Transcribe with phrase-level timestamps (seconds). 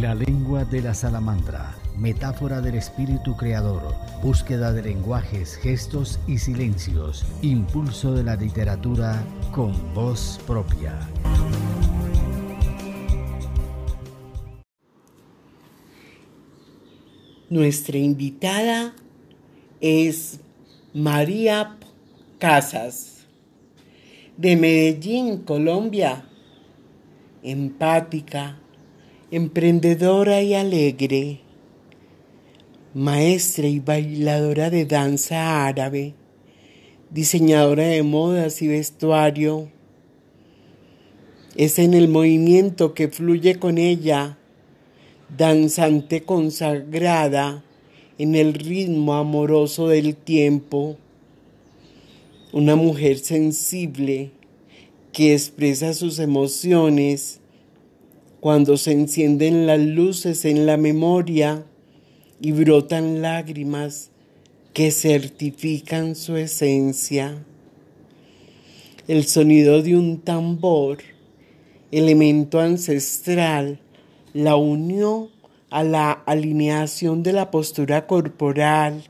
[0.00, 7.24] La lengua de la salamandra, metáfora del espíritu creador, búsqueda de lenguajes, gestos y silencios,
[7.40, 10.98] impulso de la literatura con voz propia.
[17.48, 18.92] Nuestra invitada
[19.80, 20.40] es
[20.92, 21.78] María
[22.38, 23.24] Casas,
[24.36, 26.26] de Medellín, Colombia,
[27.42, 28.58] empática,
[29.32, 31.40] emprendedora y alegre,
[32.94, 36.14] maestra y bailadora de danza árabe,
[37.10, 39.68] diseñadora de modas y vestuario.
[41.56, 44.38] Es en el movimiento que fluye con ella
[45.36, 47.64] danzante consagrada
[48.18, 50.98] en el ritmo amoroso del tiempo,
[52.52, 54.30] una mujer sensible
[55.12, 57.40] que expresa sus emociones
[58.46, 61.66] cuando se encienden las luces en la memoria
[62.40, 64.12] y brotan lágrimas
[64.72, 67.44] que certifican su esencia.
[69.08, 70.98] El sonido de un tambor,
[71.90, 73.80] elemento ancestral,
[74.32, 75.28] la unió
[75.68, 79.02] a la alineación de la postura corporal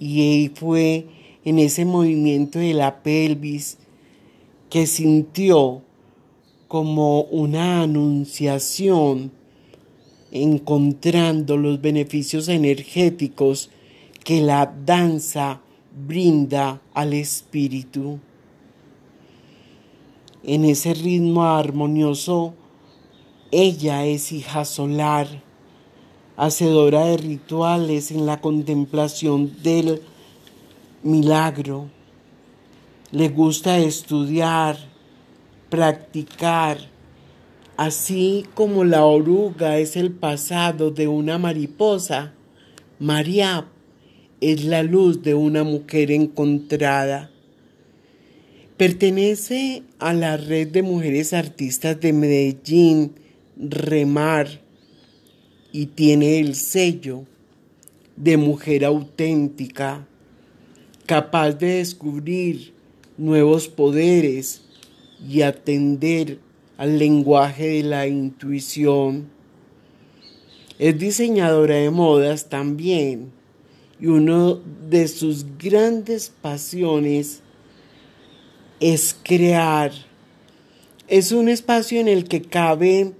[0.00, 1.06] y fue
[1.44, 3.78] en ese movimiento de la pelvis
[4.68, 5.84] que sintió
[6.68, 9.32] como una anunciación
[10.30, 13.70] encontrando los beneficios energéticos
[14.22, 15.62] que la danza
[16.06, 18.20] brinda al espíritu.
[20.44, 22.54] En ese ritmo armonioso
[23.50, 25.42] ella es hija solar,
[26.36, 30.02] hacedora de rituales en la contemplación del
[31.02, 31.88] milagro.
[33.10, 34.76] Le gusta estudiar,
[35.68, 36.78] practicar,
[37.76, 42.34] así como la oruga es el pasado de una mariposa,
[42.98, 43.66] María
[44.40, 47.30] es la luz de una mujer encontrada.
[48.76, 53.12] Pertenece a la red de mujeres artistas de Medellín,
[53.56, 54.60] remar
[55.72, 57.24] y tiene el sello
[58.16, 60.06] de mujer auténtica,
[61.06, 62.72] capaz de descubrir
[63.16, 64.67] nuevos poderes
[65.26, 66.38] y atender
[66.76, 69.28] al lenguaje de la intuición.
[70.78, 73.32] Es diseñadora de modas también
[74.00, 77.42] y uno de sus grandes pasiones
[78.80, 79.92] es crear.
[81.08, 83.12] Es un espacio en el que cabe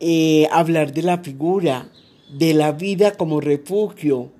[0.00, 1.88] eh, hablar de la figura,
[2.32, 4.30] de la vida como refugio,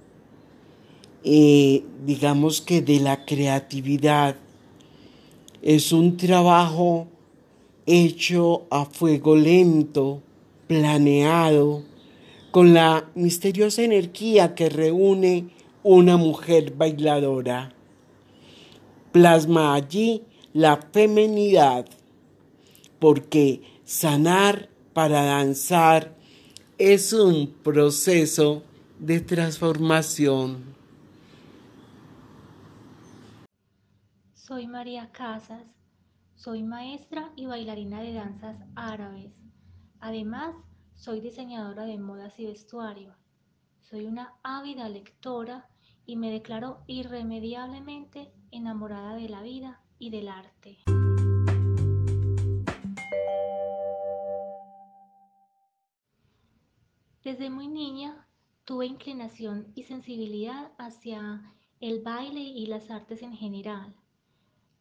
[1.24, 4.36] eh, digamos que de la creatividad.
[5.62, 7.06] Es un trabajo
[7.86, 10.20] hecho a fuego lento,
[10.66, 11.84] planeado,
[12.50, 15.50] con la misteriosa energía que reúne
[15.84, 17.72] una mujer bailadora.
[19.12, 21.86] Plasma allí la femenidad,
[22.98, 26.16] porque sanar para danzar
[26.76, 28.64] es un proceso
[28.98, 30.81] de transformación.
[34.52, 35.64] Soy María Casas,
[36.34, 39.32] soy maestra y bailarina de danzas árabes.
[39.98, 40.54] Además,
[40.94, 43.16] soy diseñadora de modas y vestuario.
[43.80, 45.70] Soy una ávida lectora
[46.04, 50.80] y me declaro irremediablemente enamorada de la vida y del arte.
[57.24, 58.28] Desde muy niña
[58.66, 63.96] tuve inclinación y sensibilidad hacia el baile y las artes en general.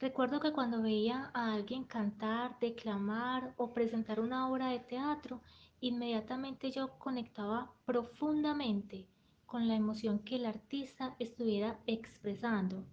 [0.01, 5.41] Recuerdo que cuando veía a alguien cantar, declamar o presentar una obra de teatro,
[5.79, 9.07] inmediatamente yo conectaba profundamente
[9.45, 12.83] con la emoción que el artista estuviera expresando.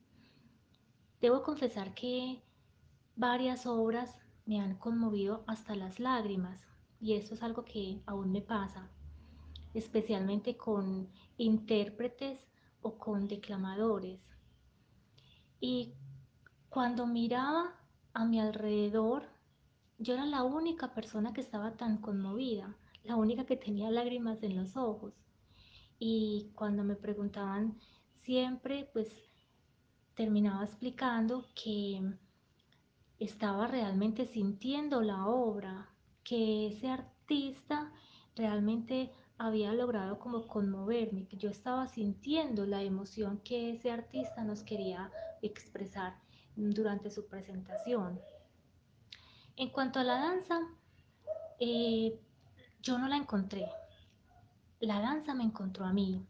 [1.18, 2.42] Debo confesar que
[3.16, 6.60] varias obras me han conmovido hasta las lágrimas
[7.00, 8.90] y eso es algo que aún me pasa
[9.72, 11.08] especialmente con
[11.38, 12.46] intérpretes
[12.82, 14.20] o con declamadores.
[15.58, 15.94] Y
[16.68, 17.74] cuando miraba
[18.12, 19.24] a mi alrededor,
[19.98, 24.56] yo era la única persona que estaba tan conmovida, la única que tenía lágrimas en
[24.56, 25.14] los ojos.
[25.98, 27.78] Y cuando me preguntaban
[28.22, 29.08] siempre, pues
[30.14, 32.02] terminaba explicando que
[33.18, 35.90] estaba realmente sintiendo la obra,
[36.22, 37.92] que ese artista
[38.36, 44.62] realmente había logrado como conmoverme, que yo estaba sintiendo la emoción que ese artista nos
[44.62, 45.10] quería
[45.42, 46.27] expresar
[46.58, 48.20] durante su presentación.
[49.56, 50.60] En cuanto a la danza,
[51.60, 52.20] eh,
[52.82, 53.68] yo no la encontré.
[54.80, 56.24] la danza me encontró a mí.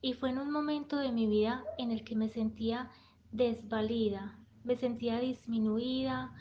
[0.00, 2.90] Y fue en un momento de mi vida en el que me sentía
[3.32, 6.32] desvalida, me sentía disminuida,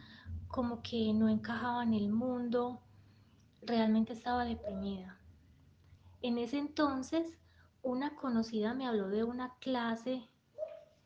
[0.47, 2.81] como que no encajaba en el mundo,
[3.61, 5.19] realmente estaba deprimida.
[6.21, 7.37] En ese entonces,
[7.83, 10.27] una conocida me habló de una clase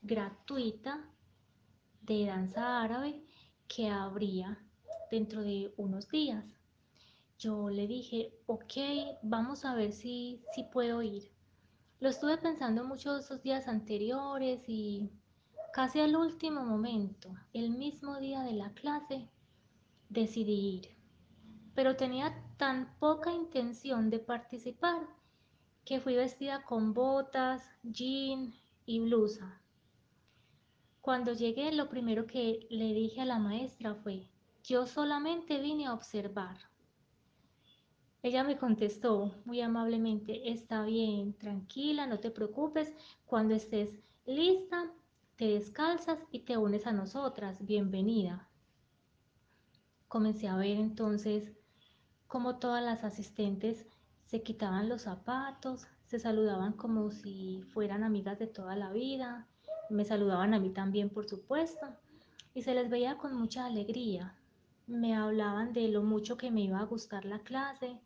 [0.01, 1.12] gratuita
[2.03, 3.23] de danza árabe
[3.67, 4.59] que habría
[5.09, 6.45] dentro de unos días.
[7.39, 8.73] Yo le dije, ok,
[9.21, 11.31] vamos a ver si, si puedo ir.
[11.99, 15.09] Lo estuve pensando muchos esos días anteriores y
[15.73, 19.29] casi al último momento, el mismo día de la clase,
[20.09, 20.97] decidí ir.
[21.73, 25.07] Pero tenía tan poca intención de participar
[25.85, 28.53] que fui vestida con botas, jean
[28.85, 29.62] y blusa.
[31.03, 34.29] Cuando llegué, lo primero que le dije a la maestra fue,
[34.63, 36.57] yo solamente vine a observar.
[38.21, 42.93] Ella me contestó muy amablemente, está bien, tranquila, no te preocupes,
[43.25, 43.89] cuando estés
[44.25, 44.93] lista,
[45.35, 48.49] te descalzas y te unes a nosotras, bienvenida.
[50.07, 51.51] Comencé a ver entonces
[52.27, 53.85] cómo todas las asistentes
[54.23, 59.49] se quitaban los zapatos, se saludaban como si fueran amigas de toda la vida,
[59.93, 61.87] me saludaban a mí también, por supuesto,
[62.53, 64.35] y se les veía con mucha alegría.
[64.87, 67.99] Me hablaban de lo mucho que me iba a gustar la clase,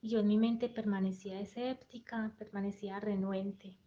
[0.00, 3.78] y yo en mi mente permanecía escéptica, permanecía renuente.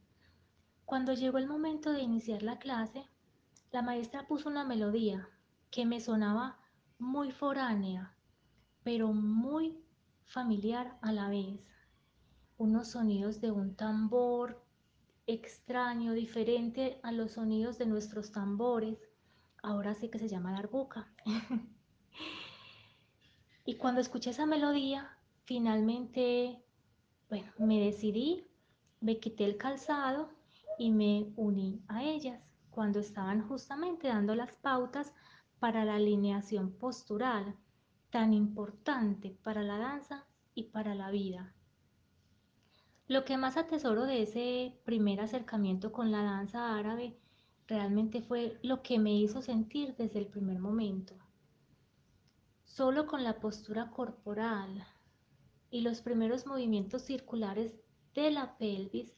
[0.85, 3.05] Cuando llegó el momento de iniciar la clase,
[3.71, 5.29] la maestra puso una melodía
[5.69, 6.57] que me sonaba
[6.97, 8.13] muy foránea,
[8.83, 9.77] pero muy
[10.23, 11.59] familiar a la vez.
[12.57, 14.63] Unos sonidos de un tambor
[15.27, 18.97] extraño, diferente a los sonidos de nuestros tambores.
[19.61, 21.13] Ahora sé que se llama darbuca.
[23.65, 26.63] y cuando escuché esa melodía, finalmente,
[27.29, 28.47] bueno, me decidí,
[29.01, 30.29] me quité el calzado
[30.79, 35.11] y me uní a ellas cuando estaban justamente dando las pautas
[35.59, 37.55] para la alineación postural,
[38.11, 41.56] tan importante para la danza y para la vida.
[43.07, 47.17] Lo que más atesoro de ese primer acercamiento con la danza árabe
[47.67, 51.15] realmente fue lo que me hizo sentir desde el primer momento.
[52.65, 54.85] Solo con la postura corporal,
[55.69, 57.73] y los primeros movimientos circulares
[58.13, 59.13] de la pelvis,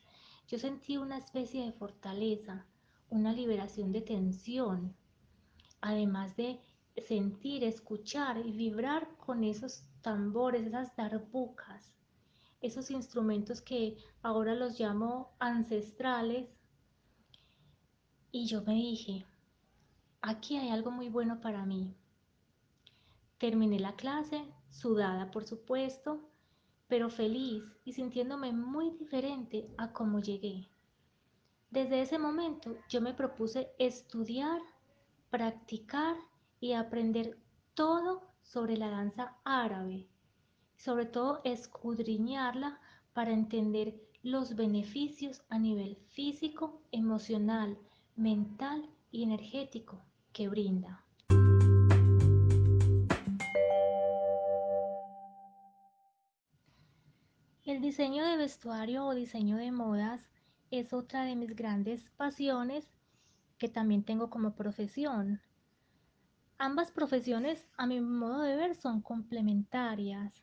[0.48, 2.66] yo sentí una especie de fortaleza,
[3.10, 4.96] una liberación de tensión,
[5.82, 6.60] además de
[7.08, 11.99] sentir, escuchar y vibrar con esos tambores, esas darbucas,
[12.62, 16.50] esos instrumentos que ahora los llamo ancestrales.
[18.32, 19.26] Y yo me dije,
[20.22, 21.96] aquí hay algo muy bueno para mí.
[23.38, 26.30] Terminé la clase, sudada por supuesto,
[26.88, 30.70] pero feliz y sintiéndome muy diferente a como llegué.
[31.70, 34.60] Desde ese momento yo me propuse estudiar,
[35.30, 36.16] practicar
[36.60, 37.38] y aprender
[37.76, 40.08] todo sobre la danza árabe,
[40.80, 42.80] sobre todo escudriñarla
[43.12, 47.78] para entender los beneficios a nivel físico, emocional,
[48.16, 51.04] mental y energético que brinda.
[57.66, 60.22] El diseño de vestuario o diseño de modas
[60.72, 62.90] es otra de mis grandes pasiones
[63.58, 65.42] que también tengo como profesión.
[66.58, 70.34] Ambas profesiones, a mi modo de ver, son complementarias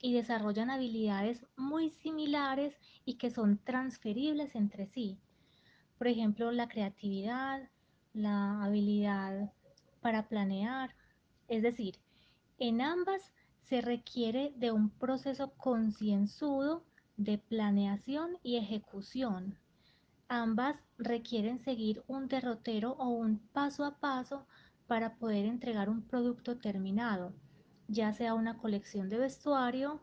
[0.00, 5.18] y desarrollan habilidades muy similares y que son transferibles entre sí.
[5.98, 7.68] Por ejemplo, la creatividad,
[8.14, 9.52] la habilidad
[10.00, 10.94] para planear.
[11.48, 11.98] Es decir,
[12.58, 13.22] en ambas
[13.62, 16.82] se requiere de un proceso concienzudo
[17.16, 19.58] de planeación y ejecución.
[20.28, 24.46] Ambas requieren seguir un derrotero o un paso a paso
[24.86, 27.32] para poder entregar un producto terminado,
[27.90, 30.00] ya sea una colección de vestuario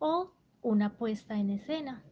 [0.00, 2.02] o una puesta en escena.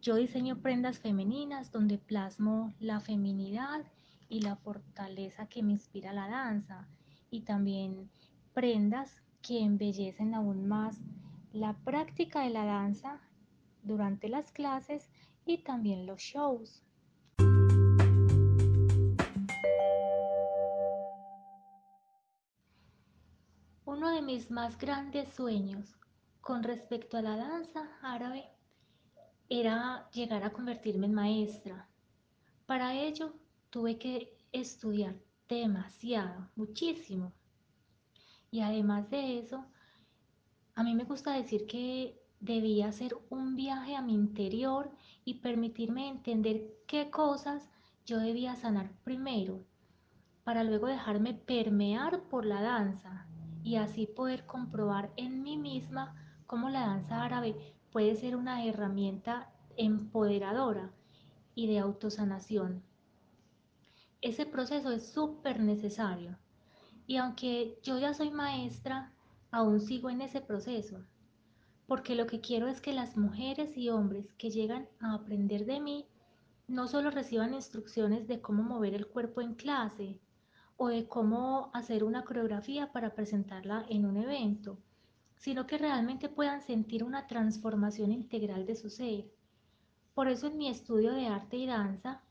[0.00, 3.84] Yo diseño prendas femeninas donde plasmo la feminidad
[4.28, 6.86] y la fortaleza que me inspira la danza
[7.30, 8.10] y también
[8.52, 11.00] prendas que embellecen aún más
[11.52, 13.20] la práctica de la danza
[13.82, 15.10] durante las clases
[15.44, 16.83] y también los shows.
[24.34, 25.94] Mis más grandes sueños
[26.40, 28.44] con respecto a la danza árabe
[29.48, 31.88] era llegar a convertirme en maestra.
[32.66, 33.32] Para ello
[33.70, 35.14] tuve que estudiar
[35.48, 37.32] demasiado, muchísimo.
[38.50, 39.64] Y además de eso,
[40.74, 44.90] a mí me gusta decir que debía ser un viaje a mi interior
[45.24, 47.70] y permitirme entender qué cosas
[48.04, 49.64] yo debía sanar primero,
[50.42, 53.28] para luego dejarme permear por la danza
[53.64, 56.14] y así poder comprobar en mí misma
[56.46, 57.56] cómo la danza árabe
[57.90, 60.92] puede ser una herramienta empoderadora
[61.54, 62.82] y de autosanación.
[64.20, 66.38] Ese proceso es súper necesario
[67.06, 69.12] y aunque yo ya soy maestra,
[69.50, 71.04] aún sigo en ese proceso,
[71.86, 75.80] porque lo que quiero es que las mujeres y hombres que llegan a aprender de
[75.80, 76.06] mí
[76.66, 80.18] no solo reciban instrucciones de cómo mover el cuerpo en clase
[80.76, 84.78] o de cómo hacer una coreografía para presentarla en un evento,
[85.36, 89.26] sino que realmente puedan sentir una transformación integral de su ser.
[90.14, 92.22] Por eso en mi estudio de arte y danza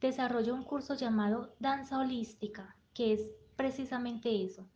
[0.00, 3.26] desarrollo un curso llamado Danza Holística, que es
[3.56, 4.66] precisamente eso,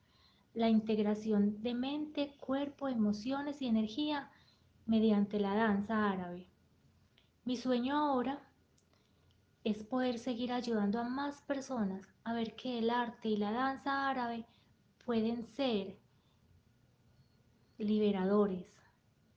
[0.54, 4.30] la integración de mente, cuerpo, emociones y energía
[4.86, 6.46] mediante la danza árabe.
[7.44, 8.49] Mi sueño ahora
[9.64, 14.08] es poder seguir ayudando a más personas a ver que el arte y la danza
[14.08, 14.46] árabe
[15.04, 15.98] pueden ser
[17.76, 18.66] liberadores,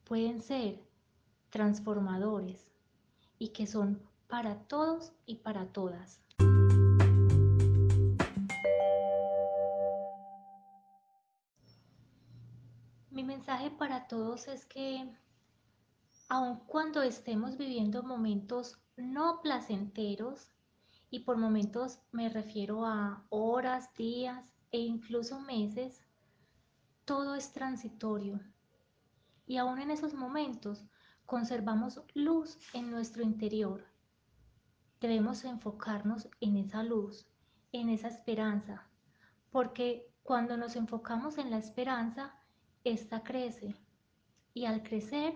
[0.04, 0.82] pueden ser
[1.50, 2.66] transformadores
[3.38, 6.22] y que son para todos y para todas.
[13.10, 15.08] Mi mensaje para todos es que
[16.28, 20.50] aun cuando estemos viviendo momentos no placenteros,
[21.10, 26.04] y por momentos me refiero a horas, días e incluso meses,
[27.04, 28.40] todo es transitorio.
[29.46, 30.84] Y aún en esos momentos
[31.26, 33.84] conservamos luz en nuestro interior.
[35.00, 37.26] Debemos enfocarnos en esa luz,
[37.72, 38.88] en esa esperanza,
[39.50, 42.34] porque cuando nos enfocamos en la esperanza,
[42.82, 43.76] esta crece.
[44.54, 45.34] Y al crecer,